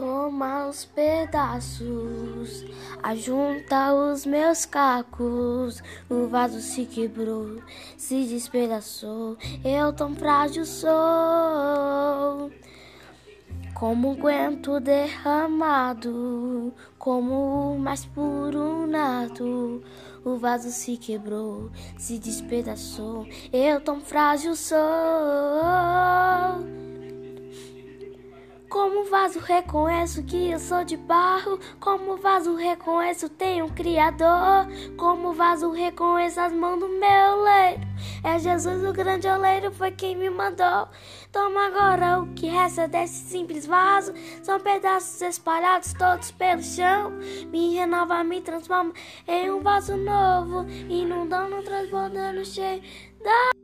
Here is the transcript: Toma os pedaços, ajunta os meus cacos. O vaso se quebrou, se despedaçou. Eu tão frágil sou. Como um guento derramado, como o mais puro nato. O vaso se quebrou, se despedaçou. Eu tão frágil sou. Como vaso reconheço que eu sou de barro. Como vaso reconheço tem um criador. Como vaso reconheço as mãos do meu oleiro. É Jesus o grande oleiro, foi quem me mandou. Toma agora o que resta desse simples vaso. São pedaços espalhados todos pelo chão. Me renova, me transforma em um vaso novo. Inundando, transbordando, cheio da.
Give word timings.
Toma 0.00 0.66
os 0.66 0.86
pedaços, 0.86 2.64
ajunta 3.02 3.92
os 3.92 4.24
meus 4.24 4.64
cacos. 4.64 5.82
O 6.08 6.26
vaso 6.26 6.58
se 6.62 6.86
quebrou, 6.86 7.58
se 7.98 8.24
despedaçou. 8.24 9.36
Eu 9.62 9.92
tão 9.92 10.14
frágil 10.14 10.64
sou. 10.64 10.90
Como 13.74 14.12
um 14.12 14.14
guento 14.14 14.80
derramado, 14.80 16.72
como 16.98 17.74
o 17.74 17.78
mais 17.78 18.06
puro 18.06 18.86
nato. 18.86 19.82
O 20.24 20.38
vaso 20.38 20.70
se 20.70 20.96
quebrou, 20.96 21.70
se 21.98 22.18
despedaçou. 22.18 23.26
Eu 23.52 23.82
tão 23.82 24.00
frágil 24.00 24.56
sou. 24.56 24.78
Como 28.70 29.04
vaso 29.04 29.40
reconheço 29.40 30.22
que 30.22 30.52
eu 30.52 30.58
sou 30.60 30.84
de 30.84 30.96
barro. 30.96 31.58
Como 31.80 32.16
vaso 32.16 32.54
reconheço 32.54 33.28
tem 33.28 33.60
um 33.60 33.68
criador. 33.68 34.68
Como 34.96 35.32
vaso 35.32 35.72
reconheço 35.72 36.38
as 36.40 36.52
mãos 36.52 36.78
do 36.78 36.88
meu 36.88 37.38
oleiro. 37.38 37.80
É 38.22 38.38
Jesus 38.38 38.84
o 38.84 38.92
grande 38.92 39.26
oleiro, 39.26 39.72
foi 39.72 39.90
quem 39.90 40.14
me 40.14 40.30
mandou. 40.30 40.88
Toma 41.32 41.66
agora 41.66 42.20
o 42.20 42.32
que 42.32 42.46
resta 42.46 42.86
desse 42.86 43.28
simples 43.28 43.66
vaso. 43.66 44.14
São 44.40 44.60
pedaços 44.60 45.20
espalhados 45.20 45.92
todos 45.94 46.30
pelo 46.30 46.62
chão. 46.62 47.10
Me 47.50 47.74
renova, 47.74 48.22
me 48.22 48.40
transforma 48.40 48.92
em 49.26 49.50
um 49.50 49.60
vaso 49.60 49.96
novo. 49.96 50.64
Inundando, 50.88 51.60
transbordando, 51.64 52.44
cheio 52.44 52.80
da. 53.20 53.59